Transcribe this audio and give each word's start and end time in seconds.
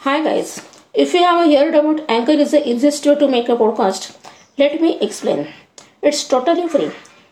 Hi 0.00 0.22
guys, 0.22 0.62
if 0.94 1.14
you 1.14 1.22
have 1.22 1.50
heard 1.50 1.74
about 1.74 2.04
Anchor 2.08 2.32
is 2.32 2.50
the 2.50 2.68
easiest 2.68 3.06
way 3.06 3.14
to 3.14 3.28
make 3.28 3.48
a 3.48 3.56
podcast, 3.56 4.16
let 4.58 4.80
me 4.80 4.98
explain. 5.00 5.48
It's 6.02 6.24
totally 6.24 6.68
free. 6.68 6.90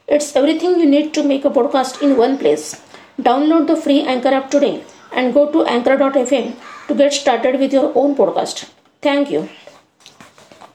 It's 0.09 0.35
everything 0.37 0.79
you 0.81 0.87
need 0.87 1.12
to 1.15 1.23
make 1.23 1.45
a 1.45 1.51
podcast 1.51 2.03
in 2.03 2.17
one 2.17 2.38
place. 2.38 2.81
Download 3.21 3.67
the 3.67 3.77
free 3.77 4.03
Anchor 4.03 4.29
app 4.29 4.51
today 4.51 4.85
and 5.12 5.35
go 5.35 5.51
to 5.53 5.65
anchor.fm 5.65 6.54
to 6.88 6.95
get 6.95 7.12
started 7.12 7.61
with 7.61 7.72
your 7.72 7.92
own 7.95 8.15
podcast. 8.15 8.69
Thank 9.03 9.31
you. 9.31 9.49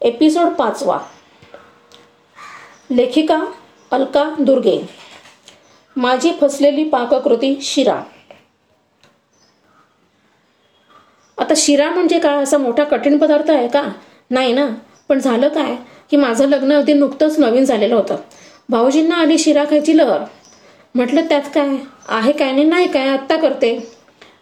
Episode 0.02 0.56
पाचवा 0.56 0.98
लेखिका 2.92 3.38
अलका 3.92 4.24
दुर्गे 4.40 4.78
माझी 5.98 6.32
फसलेली 6.42 6.84
पाककृती 6.90 7.56
शिरा 7.62 7.96
आता 11.41 11.55
शिरा 11.57 11.91
म्हणजे 11.91 12.19
काय? 12.19 12.43
असा 12.43 12.59
मोठा 12.59 12.85
कठीण 12.85 13.19
पदार्थ 13.19 13.51
आहे 13.51 13.69
का? 13.69 13.83
नाही 14.31 14.53
ना. 14.53 14.69
पण 15.09 15.19
झालं 15.19 15.49
काय? 15.49 15.77
की 16.11 16.17
माझं 16.17 16.49
लग्न 16.49 16.73
अगदी 16.73 16.93
नुकतंच 16.93 17.39
नवीन 17.39 17.65
झालेलं 17.65 17.95
होतं. 17.95 18.17
भाऊजींना 18.69 19.15
आली 19.15 19.39
शिरा 19.39 19.65
खायची 19.65 19.97
लहर. 19.99 20.21
म्हटलं 20.95 21.21
त्यात 21.21 21.43
काय? 21.55 21.69
आहे 22.09 22.33
काय 22.33 22.53
नाही 22.53 22.65
नाही 22.65 22.89
काय? 22.89 23.09
आत्ता 23.09 23.37
करते. 23.37 23.89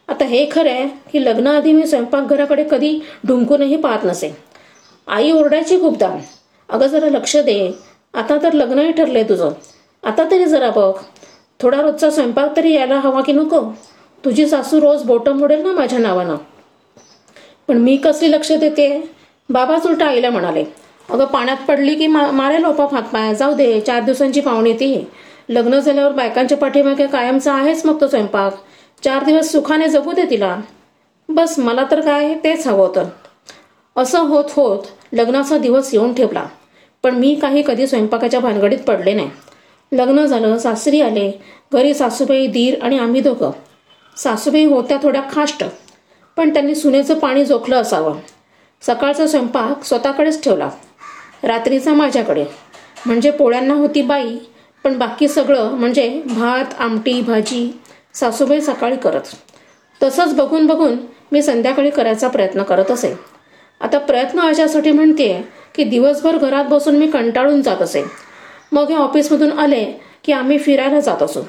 आता 0.08 0.24
हे 0.24 0.48
खरं 0.52 0.70
आहे 0.70 0.88
की 1.12 1.24
लग्नाआधी 1.24 1.72
मी 1.72 1.86
स्वयंपाकघराकडे 1.86 2.64
कधी 2.70 3.00
ढुंकूनही 3.26 3.76
पाहत 3.76 3.98
नसे. 4.04 4.36
आई 5.06 5.30
ओरडायची 5.30 5.80
खूपदा. 5.80 6.16
अगं 6.68 6.86
जरा 6.86 7.08
लक्ष 7.08 7.36
दे. 7.36 7.72
आता 8.14 8.36
तर 8.42 8.52
लग्नही 8.52 8.92
ठरलंय 8.92 9.22
तुझं. 9.22 9.50
आता 10.04 10.24
तरी 10.30 10.44
जरा 10.44 10.70
बघ. 10.70 10.92
थोडा 11.62 11.80
रोजचा 11.80 12.10
स्वयंपाक 12.10 12.56
तरी 12.56 12.72
यायला 12.74 12.98
हवा 12.98 13.20
की 13.20 13.32
नको? 13.32 13.60
तुझी 14.24 14.48
सासू 14.48 14.80
रोज 14.80 15.02
बोटं 15.02 15.32
मोडेल 15.32 15.62
ना 15.62 15.72
माझ्या 15.72 15.98
नावानं? 15.98 16.36
पण 17.68 17.78
मी 17.78 17.96
कसली 17.96 18.30
लक्ष 18.32 18.52
देते? 18.52 18.88
बाबाच 19.48 19.86
उलटा 19.86 20.06
आईला 20.06 20.30
म्हणाले 20.30 20.64
अगं 21.08 21.24
पाण्यात 21.24 21.56
पडली 21.68 21.94
की 21.94 22.06
मा 22.06 22.30
मारेल 22.30 22.64
ओपा 22.64 22.86
हातपाय 22.92 23.34
जाऊ 23.34 23.54
दे 23.54 23.80
चार 23.80 24.02
दिवसांची 24.02 24.40
पाहुणी 24.40 24.72
ती. 24.72 25.04
लग्न 25.48 25.78
झाल्यावर 25.78 26.12
बायकांच्या 26.12 26.58
पाठीमागे 26.58 27.06
कायमचा 27.06 27.52
आहेच 27.52 27.84
मग 27.86 28.00
तो 28.00 28.08
स्वयंपाक. 28.08 28.54
चार 29.02 29.24
दिवस 29.24 29.52
सुखाने 29.52 29.88
जगू 29.88 30.12
दे 30.12 30.24
तिला. 30.30 30.56
बस 31.28 31.58
मला 31.58 31.84
तर 31.90 32.00
काय 32.00 32.34
तेच 32.44 32.66
हवं 32.66 32.86
होतं. 32.86 33.08
असं 33.96 34.20
होत 34.20 34.44
होत 34.50 34.84
लग्नाचा 35.12 35.58
दिवस 35.58 35.92
येऊन 35.94 36.14
ठेवला 36.14 36.44
पण 37.04 37.14
मी 37.14 37.34
काही 37.34 37.62
कधी 37.66 37.86
स्वयंपाकाच्या 37.86 38.40
भानगडीत 38.40 38.78
पडले 38.78 39.14
नाही. 39.14 39.30
लग्न 39.92 40.24
झालं 40.26 40.58
सासरी 40.58 41.00
आले. 41.00 41.30
घरी 41.72 41.94
सासूबाई 41.94 42.46
दीर 42.46 42.80
आणि 42.82 42.98
आम्ही 42.98 43.20
दोघं. 43.20 43.50
सासूबाई 44.16 44.64
होत्या 44.64 44.98
थोड्या 45.02 45.22
खाष्ट. 45.32 45.64
पण 46.38 46.52
त्यांनी 46.52 46.74
सुनेचं 46.74 47.18
पाणी 47.18 47.44
जोखलं 47.44 47.76
असावं. 47.76 48.18
सकाळचा 48.82 49.26
स्वयंपाक 49.26 49.84
स्वतःकडेच 49.84 50.44
ठेवला. 50.44 50.70
रात्रीचा 51.42 51.94
माझ्याकडे. 51.94 52.44
म्हणजे 53.06 53.30
पोळ्यांना 53.30 53.74
होती 53.74 54.02
बाई 54.02 54.38
पण 54.84 54.98
बाकी 54.98 55.28
सगळं 55.28 55.70
म्हणजे 55.70 56.22
भात 56.26 56.64
आमटी 56.78 57.20
भाजी 57.20 57.80
सासूबाई 58.14 58.60
सकाळी 58.60 58.96
करत. 58.96 59.34
तसंच 60.02 60.34
बघून 60.34 60.66
बघून 60.66 60.96
मी 61.32 61.42
संध्याकाळी 61.42 61.90
करायचा 61.90 62.28
प्रयत्न 62.28 62.62
करत 62.62 62.90
असे. 62.90 63.14
आता 63.80 63.98
प्रयत्न 63.98 64.40
अशासाठी 64.40 64.90
म्हणते 64.90 65.48
की 65.74 65.84
दिवसभर 65.84 66.36
घरात 66.36 66.64
बसून 66.64 66.96
मी 66.96 67.06
कंटाळून 67.06 67.62
जात 67.62 67.82
असे. 67.82 68.04
मग 68.72 68.88
हे 68.88 68.94
ऑफिसमधून 68.94 69.58
आले 69.58 69.84
की 70.24 70.32
आम्ही 70.32 70.58
फिरायला 70.58 71.00
जात 71.00 71.22
असू. 71.22 71.40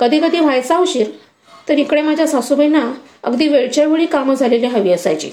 कधी 0.00 0.20
कधी 0.20 0.38
व्हायचा 0.38 0.78
उशीर 0.78 1.06
तर 1.68 1.78
इकडे 1.78 2.02
माझ्या 2.02 2.26
सासूबाईंना 2.26 2.92
अगदी 3.24 3.48
वेळच्या 3.48 3.86
वेळी 3.86 4.06
कामं 4.06 4.34
झालेली 4.34 4.66
हवी 4.66 4.92
असायची. 4.92 5.30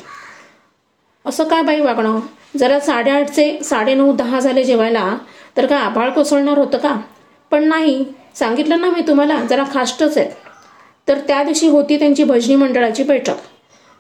असं 1.25 1.43
काय 1.43 1.61
बाई 1.61 1.79
वागणं? 1.79 2.19
जरा 2.57 2.79
साडेआठचे 2.79 3.59
साडेनऊ 3.63 4.15
दहा 4.15 4.39
झाले 4.39 4.63
जेवायला 4.63 5.17
तर 5.57 5.65
काय 5.65 5.77
आभाळ 5.77 6.09
कोसळणार 6.09 6.57
होतं 6.57 6.77
का? 6.77 7.01
पण 7.51 7.63
नाही 7.63 8.05
सांगितलं 8.35 8.81
ना 8.81 8.89
मी 8.89 9.01
तुम्हाला 9.01 9.43
जरा 9.43 9.63
खास्टच 9.73 10.17
आहे. 10.17 10.29
तर 11.07 11.19
त्या 11.19 11.43
दिवशी 11.43 11.67
होती 11.67 11.99
त्यांची 11.99 12.23
भजनी 12.23 12.55
मंडळाची 12.55 13.03
बैठक. 13.03 13.35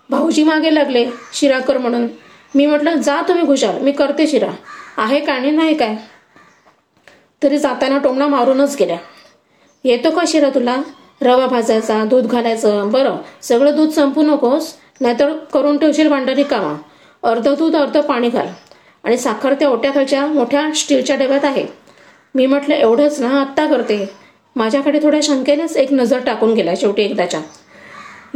भाऊजी 0.09 0.43
मागे 0.43 0.75
लागले 0.75 1.05
शिराकर 1.33 1.77
म्हणून. 1.77 2.07
मी 2.55 2.65
म्हटलं 2.65 2.95
जा 2.95 3.21
तुम्ही 3.27 3.43
घुशाल 3.43 3.81
मी 3.81 3.91
करते 3.91 4.27
शिरा. 4.27 4.51
आहे 4.97 5.19
का 5.19 5.33
आणि 5.33 5.51
नाही 5.51 5.77
काय? 5.77 5.95
तरी 7.43 7.57
जाताना 7.57 7.97
टोमणा 7.97 8.27
मारूनच 8.27 8.75
गेल्या. 8.79 8.97
येतो 9.83 10.09
का 10.11 10.21
शिरा 10.27 10.49
तुला? 10.49 10.77
रवा 11.21 11.45
भाजायचा 11.45 12.03
दूध 12.05 12.27
घालायचं 12.27 12.91
बरं. 12.91 13.15
सगळं 13.41 13.75
दूध 13.75 13.89
संपू 13.89 14.21
नकोस 14.21 14.73
नाहीतर 15.01 15.33
करून 15.53 15.77
ठेवशील 15.77 16.09
भांडारी 16.09 16.43
कामा 16.43 16.75
अर्ध 17.23 17.47
दूध 17.49 17.75
अर्ध 17.75 17.97
पाणी 17.97 18.29
घाल. 18.29 18.47
आणि 19.03 19.17
साखर 19.17 19.53
त्या 19.53 19.69
ओट्याखालच्या 19.69 20.25
मोठ्या 20.27 20.69
स्टीलच्या 20.75 21.15
डब्यात 21.15 21.45
आहे. 21.45 21.65
मी 22.35 22.45
म्हटलं 22.45 22.75
एवढंच 22.75 23.19
ना 23.19 23.29
आत्ता 23.41 23.65
करते. 23.65 24.09
माझ्याकडे 24.55 24.99
थोड्या 25.03 25.19
शंकेनेच 25.23 25.75
एक 25.77 25.93
नजर 25.93 26.19
टाकून 26.19 26.53
गेल्या 26.53 26.73
शेवटी 26.77 27.01
एकदाच्या. 27.01 27.39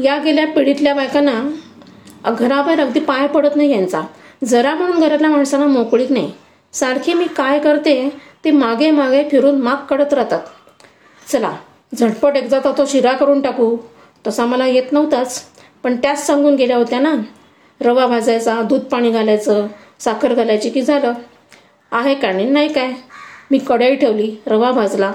या 0.03 0.17
गेल्या 0.17 0.45
पिढीतल्या 0.47 0.93
बायकांना 0.93 2.31
घराबाहेर 2.31 2.79
अगदी 2.79 2.99
पाय 2.99 3.27
पडत 3.27 3.55
नाही 3.55 3.71
यांचा. 3.71 4.01
जरा 4.45 4.73
म्हणून 4.75 4.99
घरातल्या 4.99 5.29
माणसांना 5.29 5.67
मोकळीक 5.67 6.11
नाही. 6.11 6.31
सारखी 6.73 7.13
मी 7.13 7.25
काय 7.37 7.59
करते 7.59 8.09
ते 8.45 8.51
मागे 8.51 8.91
मागे 8.91 9.23
फिरून 9.31 9.61
माग 9.61 9.85
कडत 9.89 10.13
राहतात. 10.13 10.41
चला 11.27 11.55
झटपट 11.99 12.35
एकदा 12.35 12.59
तो 12.59 12.85
शिरा 12.85 13.13
करून 13.13 13.41
टाकू. 13.41 13.77
तसा 14.27 14.45
मला 14.45 14.67
येत 14.67 14.91
नव्हताच. 14.91 15.43
पण 15.83 15.95
त्याच 15.95 16.25
सांगून 16.25 16.55
गेल्या 16.55 16.77
होत्या 16.77 16.99
ना. 16.99 17.15
रवा 17.81 18.07
भाजायचा 18.07 18.61
दूध 18.61 18.81
पाणी 18.81 19.11
घालायचं 19.11 19.67
साखर 19.99 20.33
घालायची 20.33 20.69
की 20.69 20.81
झालं? 20.81 21.13
आहे 21.91 22.15
का 22.15 22.31
नाही 22.31 22.73
काय? 22.73 22.91
मी 23.51 23.57
कढई 23.57 23.95
ठेवली 23.95 24.35
रवा 24.47 24.71
भाजला. 24.71 25.11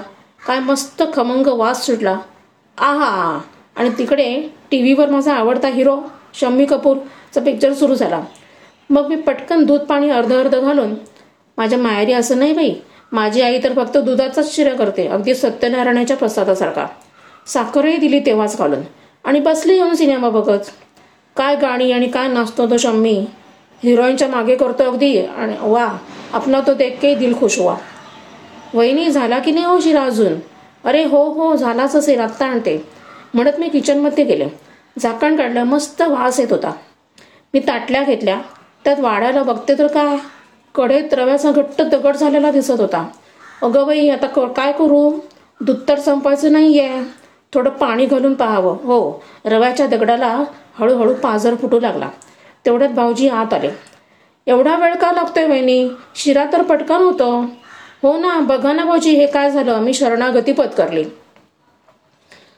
काय 0.47 0.59
मस्त 0.59 1.03
खमंग 1.13 1.47
वास 1.47 1.85
सुटला. 1.85 2.19
आहा! 2.77 3.39
आणि 3.75 3.89
तिकडे 3.97 4.49
टी 4.71 4.81
व्हीवर 4.81 5.09
माझा 5.09 5.33
आवडता 5.33 5.67
हिरो 5.67 5.97
शम्मी 6.33 6.65
कपूरचा 6.65 7.41
पिक्चर 7.41 7.73
सुरू 7.73 7.95
झाला. 7.95 8.21
मग 8.89 9.07
मी 9.07 9.15
पटकन 9.15 9.63
दूध 9.63 9.79
पाणी 9.79 10.09
अर्ध 10.09 10.33
अर्ध 10.33 10.55
घालून 10.55 10.95
माझ्या 11.57 11.79
मायारी 11.79 12.13
असं 12.13 12.39
नाही 12.39 12.53
बाई. 12.53 12.75
माझी 13.11 13.41
आई 13.41 13.59
तर 13.63 13.73
फक्त 13.73 13.97
दुधाचाच 13.97 14.55
शिरा 14.55 14.73
करते 14.73 15.07
अगदी 15.07 15.35
सत्यनारायणाच्या 15.35 16.17
प्रसादासारखा. 16.17 16.85
साखरही 17.47 17.97
दिली 17.97 18.19
तेव्हाच 18.19 18.57
घालून. 18.57 18.79
आणि 19.25 19.39
बसली 19.39 19.73
येऊन 19.73 19.95
सिनेमा 19.95 20.29
बघत. 20.29 20.59
काय 21.35 21.55
गाणी 21.55 21.91
आणि 21.91 22.07
काय 22.07 22.27
नाचतो 22.27 22.69
तो 22.69 22.77
शम्मी. 22.77 23.25
हिरोईनच्या 23.83 24.27
मागे 24.27 24.55
करतो 24.55 24.83
अगदी. 24.83 25.19
आणि 25.19 25.53
वा 25.61 25.97
आपला 26.33 26.59
तो 26.67 26.73
देख 26.73 26.91
के 27.01 27.15
दिल 27.15 27.39
खुश 27.39 27.59
हुआ 27.59 27.75
वहिनी 28.73 29.09
झाला 29.09 29.39
की 29.39 29.51
नाही 29.51 29.65
हो 29.65 29.79
शिरा 29.79 30.03
अजून? 30.03 30.33
अरे 30.83 31.03
हो 31.03 31.23
हो 31.29 31.55
झालाच 31.55 31.95
असेल 31.95 32.19
आत्ता 32.19 32.45
आणते. 32.45 32.85
म्हणत 33.33 33.59
मी 33.59 33.69
किचनमध्ये 33.69 34.23
गेले. 34.23 34.47
झाकण 34.99 35.35
काढलं 35.35 35.63
मस्त 35.63 36.01
वास 36.01 36.39
येत 36.39 36.51
होता. 36.51 36.71
मी 37.53 37.59
ताटल्या 37.59 38.03
घेतल्या. 38.03 38.41
त्यात 38.83 38.99
वाढायला 38.99 39.43
बघते 39.43 39.77
तर 39.77 39.87
काय 39.87 40.17
कडेत 40.77 41.13
रव्याचा 41.13 41.51
घट्ट 41.51 41.81
दगड 41.81 42.15
झालेला 42.15 42.51
दिसत 42.51 42.79
होता. 42.79 43.07
अगं 43.63 43.87
बाई 43.87 44.09
आता 44.09 44.27
काय 44.47 44.71
करू? 44.71 45.19
दूध 45.61 45.75
तर 45.87 45.99
संपायचं 45.99 46.51
नाहीये. 46.51 47.01
थोडं 47.53 47.69
पाणी 47.69 48.05
घालून 48.05 48.33
पाहावं. 48.33 48.73
हो. 48.73 49.23
रव्याच्या 49.45 49.87
दगडाला 49.87 50.43
हळूहळू 50.79 51.13
पाजर 51.13 51.55
फुटू 51.55 51.79
लागला. 51.79 52.09
तेवढ्यात 52.65 52.89
भाऊजी 52.89 53.29
आत 53.29 53.53
आले. 53.53 53.69
एवढा 54.47 54.75
वेळ 54.75 54.95
का 54.95 55.11
लागतोय 55.11 55.45
वहिनी? 55.45 55.89
शिरा 56.15 56.45
तर 56.53 56.61
पटकन 56.61 56.95
होतं. 56.95 57.45
हो 58.03 58.17
ना 58.17 58.39
बघा 58.39 58.73
ना 58.73 58.85
भाऊजी 58.85 59.11
हे 59.11 59.25
काय 59.25 59.51
झालं? 59.51 59.79
मी 59.79 59.93
शरणागती 59.93 60.51
पत्करली. 60.51 61.03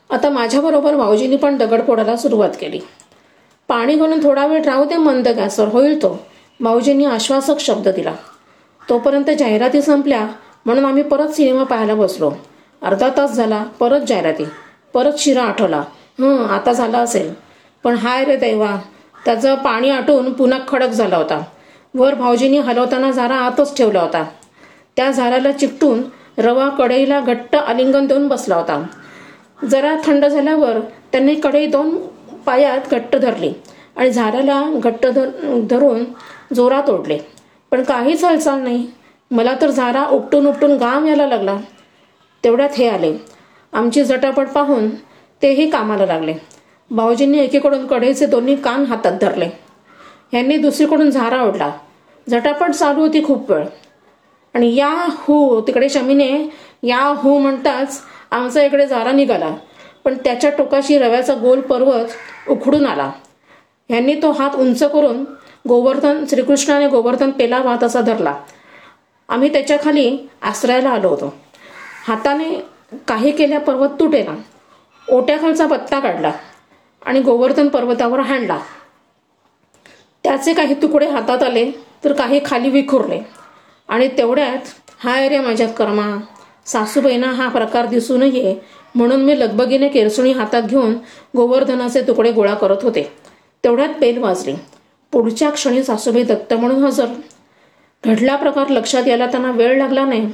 आता 0.09 0.29
माझ्याबरोबर 0.29 0.95
भाऊजींनी 0.95 1.35
पण 1.35 1.57
दगड 1.57 1.81
फोडायला 1.87 2.17
सुरुवात 2.17 2.49
केली. 2.59 2.79
पाणी 3.67 3.95
घालून 3.95 4.23
थोडा 4.23 4.45
वेळ 4.47 4.63
राहू 4.63 4.85
दे 4.85 4.95
मंद 4.95 5.27
गॅसवर. 5.27 5.67
होईल 5.67 6.01
तो. 6.01 6.19
भाऊजींनी 6.59 7.05
आश्वासक 7.05 7.59
शब्द 7.59 7.87
दिला. 7.87 8.13
तोपर्यंत 8.89 9.29
जाहिराती 9.39 9.81
संपल्या 9.81 10.27
म्हणून 10.65 10.85
आम्ही 10.85 11.03
परत 11.03 11.27
सिनेमा 11.27 11.63
पाहायला 11.63 11.95
बसलो. 11.95 12.31
अर्धा 12.81 13.09
तास 13.17 13.31
झाला 13.31 13.63
परत 13.79 14.01
जाहिराती 14.07 14.43
परत 14.93 15.13
शिरा 15.17 15.43
आठवला. 15.43 15.83
हं 16.19 16.47
आता 16.47 16.73
झाला 16.73 16.99
असेल. 16.99 17.33
पण 17.83 17.95
हाय 17.95 18.25
रे 18.25 18.35
दैवा 18.35 18.75
त्याचं 19.25 19.55
पाणी 19.55 19.89
आटून 19.89 20.33
पुन्हा 20.33 20.59
खडक 20.67 20.87
झाला 20.87 21.17
होता. 21.17 21.43
वर 21.93 22.13
भाऊजींनी 22.13 22.57
हलवताना 22.57 23.11
झारा 23.11 23.35
आतच 23.35 23.77
ठेवला 23.77 24.01
होता. 24.01 24.25
त्या 24.95 25.11
झाराला 25.11 25.51
चिकटून 25.51 26.01
रवा 26.37 26.69
कढईला 26.69 27.19
घट्ट 27.19 27.55
आलिंगन 27.55 28.07
देऊन 28.07 28.27
बसला 28.27 28.55
होता. 28.55 28.85
जरा 29.69 29.95
थंड 30.05 30.25
झाल्यावर 30.25 30.79
त्यांनी 31.11 31.35
कढई 31.35 31.65
दोन 31.65 31.97
पायात 32.45 32.79
घट्ट 32.91 33.15
धरली. 33.15 33.53
आणि 33.99 34.11
झाडाला 34.11 34.71
घट्ट 34.83 35.07
धर 35.07 35.29
धरून 35.69 36.03
जोरात 36.55 36.89
ओढले. 36.89 37.19
पण 37.71 37.83
काहीच 37.83 38.23
हालचाल 38.23 38.59
नाही. 38.59 38.87
मला 39.31 39.55
तर 39.61 39.69
झारा 39.69 40.05
उपटून 40.05 40.47
उपटून 40.47 40.77
गाम 40.77 41.05
यायला 41.05 41.27
लागला. 41.27 41.57
तेवढ्यात 42.43 42.69
हे 42.77 42.89
आले. 42.89 43.17
आमची 43.73 44.03
झटापट 44.03 44.47
पाहून 44.47 44.89
तेही 45.41 45.69
कामाला 45.69 46.05
लागले. 46.05 46.33
भाऊजींनी 46.91 47.37
एकीकडून 47.37 47.87
कढईचे 47.87 48.25
दोन्ही 48.25 48.55
कान 48.55 48.85
हातात 48.85 49.11
धरले. 49.21 49.49
यांनी 50.33 50.57
दुसरीकडून 50.57 51.09
झारा 51.09 51.41
ओढला. 51.41 51.71
झटापट 52.29 52.71
चालू 52.71 53.01
होती 53.01 53.25
खूप 53.25 53.51
वेळ. 53.51 53.65
आणि 54.53 54.75
या 54.75 55.05
हू 55.09 55.61
तिकडे 55.61 55.89
शमीने 55.89 56.49
या 56.83 56.99
हू 56.99 57.39
म्हणताच 57.39 58.01
आमचा 58.31 58.63
इकडे 58.63 58.87
झारा 58.87 59.11
निघाला. 59.11 59.55
पण 60.03 60.13
त्याच्या 60.13 60.49
टोकाशी 60.49 60.97
रव्याचा 60.97 61.33
गोल 61.33 61.61
पर्वत 61.61 62.05
उखडून 62.49 62.85
आला. 62.85 63.11
यांनी 63.89 64.15
तो 64.15 64.31
हात 64.31 64.55
उंच 64.55 64.83
करून 64.83 65.23
गोवर्धन 65.67 66.23
श्रीकृष्णाने 66.29 66.87
गोवर्धन 66.87 67.31
पेला 67.31 67.75
तसा 67.83 68.01
धरला. 68.01 68.33
आम्ही 69.29 69.51
त्याच्याखाली 69.51 70.17
आसरायला 70.41 70.89
आलो 70.89 71.09
होतो. 71.09 71.33
हाताने 72.07 72.53
काही 73.07 73.31
केल्या 73.31 73.59
पर्वत 73.59 73.89
तुटेला 73.99 74.35
ओट्याखालचा 75.07 75.65
पत्ता 75.67 75.99
काढला 75.99 76.31
आणि 77.05 77.21
गोवर्धन 77.21 77.67
पर्वतावर 77.67 78.19
हाणला. 78.19 78.59
त्याचे 80.23 80.53
काही 80.53 80.81
तुकडे 80.81 81.09
हातात 81.09 81.43
आले 81.43 81.71
तर 82.03 82.13
काही 82.13 82.39
खाली 82.45 82.69
विखुरले. 82.69 83.19
आणि 83.89 84.07
तेवढ्यात 84.07 84.57
हाय 85.03 85.27
रे 85.29 85.39
माझ्यात 85.39 85.69
कर्मा 85.77 86.17
सासूबाईंना 86.65 87.27
हा 87.27 87.47
प्रकार 87.49 87.85
दिसू 87.85 88.17
नये 88.17 88.55
म्हणून 88.95 89.21
मी 89.21 89.39
लगबगीने 89.39 89.87
केरसुणी 89.87 90.31
हातात 90.31 90.63
घेऊन 90.63 90.97
गोवर्धनाचे 91.35 92.01
तुकडे 92.01 92.31
गोळा 92.31 92.53
करत 92.53 92.83
होते. 92.83 93.11
तेवढ्यात 93.63 93.89
बेल 93.99 94.17
वाजली. 94.17 94.53
पुढच्या 95.11 95.49
क्षणी 95.49 95.83
सासूबाई 95.83 96.23
दत्त 96.23 96.53
म्हणून 96.53 96.83
हजर. 96.83 97.05
घडला 98.05 98.35
प्रकार 98.35 98.67
लक्षात 98.67 99.07
यायला 99.07 99.25
त्यांना 99.25 99.51
वेळ 99.51 99.77
लागला 99.77 100.05
नाही. 100.05 100.31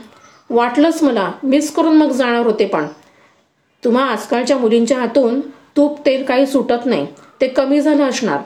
वाटलंच 0.49 1.03
मला 1.03 1.31
मिस 1.43 1.75
करून 1.75 1.97
मग 1.97 2.11
जाणार 2.11 2.45
होते 2.45 2.65
पण. 2.65 2.87
तुम्हा 3.83 4.11
आजकालच्या 4.11 4.57
मुलींच्या 4.57 4.99
हातून 4.99 5.41
तूप 5.77 6.05
तेल 6.05 6.23
काही 6.23 6.45
सुटत 6.45 6.85
नाही. 6.85 7.07
ते 7.41 7.47
कमी 7.47 7.81
झालं 7.81 8.03
असणार. 8.03 8.39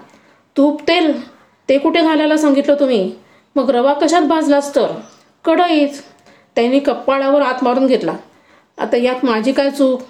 तूप 0.58 0.82
तेल? 0.88 1.28
ते 1.70 1.78
कुठे 1.78 2.02
घालायला 2.02 2.38
सांगितलं 2.38 2.76
तुम्ही? 2.80 3.16
मग 3.56 3.70
रवा 3.70 3.94
कशात 3.94 4.22
भाजलास 4.22 4.76
तर? 4.76 4.88
कडईच 5.46 6.04
त्यांनी 6.56 6.80
कप्पाळावर 6.80 7.42
आत 7.42 7.64
मारून 7.64 7.88
घेतला. 7.88 8.14
आता 8.78 8.98
यात 8.98 9.26
माझी 9.26 9.52
काय 9.52 9.70
चूक? 9.70 10.02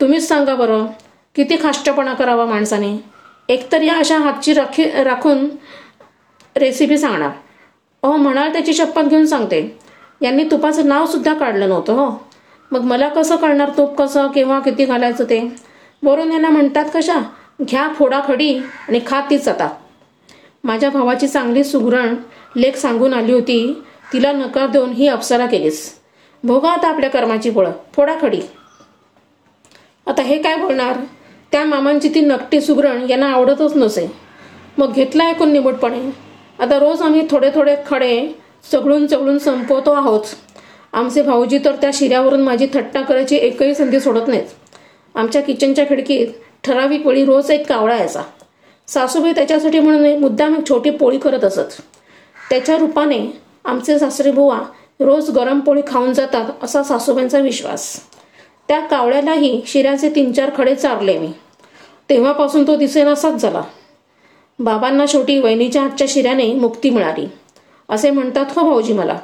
तुम्हीच 0.00 0.28
सांगा 0.28 0.54
बरं. 0.54 0.86
किती 1.34 1.56
खाष्टपणा 1.62 2.14
करावा 2.14 2.46
माणसाने? 2.46 3.11
एकतर 3.48 3.82
या 3.82 3.96
अशा 3.96 4.18
हातची 4.18 4.52
राखी 4.52 4.84
राखून 5.04 5.48
रेसिपी 6.56 6.98
सांगणार. 6.98 7.30
अहो 8.02 8.16
म्हणाल 8.16 8.52
त्याची 8.52 8.74
शपथ 8.74 9.02
घेऊन 9.02 9.26
सांगते. 9.26 9.78
यांनी 10.20 10.44
तुपाचं 10.44 10.88
नावसुद्धा 10.88 11.34
काढलं 11.34 11.68
नव्हतं 11.68 11.92
हो. 11.92 12.28
मग 12.72 12.80
मला 12.80 13.08
कसं 13.08 13.36
कळणार 13.36 13.70
तूप 13.76 14.02
कसं 14.02 14.26
केव्हा 14.26 14.60
किती 14.60 14.84
घालायचं 14.84 15.24
ते? 15.24 15.52
वरून 16.02 16.32
यांना 16.32 16.50
म्हणतात 16.50 16.84
कशा? 16.94 17.20
घ्या 17.62 17.88
फोडा 17.88 18.20
खडी 18.28 18.58
आणि 18.88 19.00
खा 19.06 19.20
तीच 19.30 19.48
आता. 19.48 19.70
माझ्या 20.64 20.90
भावाची 20.90 21.28
चांगली 21.28 21.64
सुगरण 21.64 22.14
लेख 22.56 22.72
सांगून 22.76 23.14
आली 23.14 23.32
होती. 23.32 23.82
तिला 24.12 24.32
नकार 24.32 24.66
देऊन 24.66 24.90
ही 24.90 25.08
अप्सरा 25.08 25.46
केलीस. 25.46 25.98
भोगा 26.44 26.70
आता 26.70 26.88
आपल्या 26.88 27.10
कर्माची 27.10 27.50
फळं. 27.50 27.72
फोडा 27.96 28.14
खडी. 28.20 28.40
आता 30.06 30.22
हे 30.22 30.42
काय 30.42 30.56
बोलणार? 30.56 30.96
त्या 31.52 31.64
मामांची 31.64 32.08
ती 32.14 32.20
नकटी 32.20 32.60
सुगरण 32.60 33.06
यांना 33.10 33.32
आवडतच 33.32 33.76
नसे. 33.76 34.12
मग 34.78 34.92
घेतला 34.92 35.32
कोण 35.32 35.48
निमूटपणे? 35.48 36.10
आता 36.58 36.78
रोज 36.78 37.02
आम्ही 37.02 37.26
थोडे 37.30 37.50
थोडे 37.54 37.76
खडे 37.86 38.38
चघळून 38.72 39.06
चघळून 39.06 39.38
संपवतो 39.38 39.92
आहोत. 39.92 40.20
आमचे 40.92 41.22
भाऊजी 41.22 41.58
तर 41.58 41.72
त्या 41.72 41.90
शिऱ्यावरून 41.94 42.40
माझी 42.40 42.66
थट्टा 42.74 43.00
करायची 43.00 43.36
एकही 43.36 43.74
संधी 43.74 44.00
सोडत 44.00 44.28
नाहीत. 44.28 44.46
आमच्या 45.14 45.42
किचनच्या 45.42 45.84
खिडकीत 45.84 46.26
ठराविक 46.64 47.06
वेळी 47.06 47.24
रोज 47.24 47.50
एक 47.50 47.66
कावळा 47.66 47.96
यायचा. 47.96 48.22
सासूबाई 48.88 49.32
त्याच्यासाठी 49.32 49.80
म्हणून 49.80 50.18
मुद्दाम 50.18 50.54
एक 50.54 50.68
छोटी 50.68 50.90
पोळी 50.90 51.18
करत 51.18 51.44
असत. 51.44 51.80
त्याच्या 52.50 52.76
रूपाने 52.76 53.40
आमचे 53.64 53.98
सासरे 53.98 54.30
बुवा 54.30 54.60
रोज 55.00 55.30
गरम 55.30 55.60
पोळी 55.60 55.82
खाऊन 55.86 56.12
जातात 56.12 56.44
असा 56.62 56.82
सासूबाईंचा 56.82 57.38
विश्वास. 57.38 57.96
त्या 58.68 58.80
कावळ्यालाही 58.80 59.62
शिऱ्याचे 59.66 60.10
तीन 60.14 60.32
चार 60.32 60.50
खडे 60.56 60.74
चारले 60.74 61.18
मी. 61.18 61.28
तेव्हापासून 62.10 62.66
तो 62.66 62.76
दिसेनासाच 62.76 63.34
झाला. 63.34 63.62
बाबांना 64.58 65.04
शेवटी 65.08 65.38
वहिनीच्या 65.38 65.82
हातच्या 65.82 66.06
शिऱ्याने 66.10 66.54
मुक्ती 66.54 66.90
मिळाली. 66.90 67.26
असे 67.88 68.10
म्हणतात 68.10 68.44
हो 68.48 68.62
भाऊजी 68.62 68.92
मला. 68.92 69.18